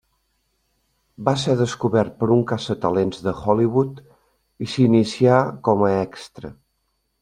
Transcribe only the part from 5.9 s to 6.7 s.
a extra.